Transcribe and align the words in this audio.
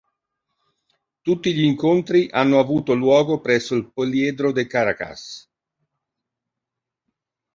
Tutti 1.21 1.53
gli 1.53 1.61
incontri 1.61 2.27
hanno 2.31 2.57
avuto 2.57 2.95
luogo 2.95 3.39
presso 3.39 3.75
il 3.75 3.91
Poliedro 3.93 4.51
de 4.51 4.65
Caracas. 4.65 5.47